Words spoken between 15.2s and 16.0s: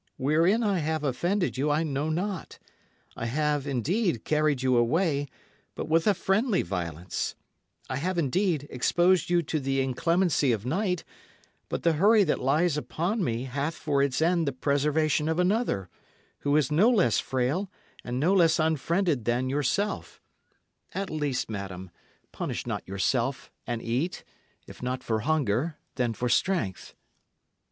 of another,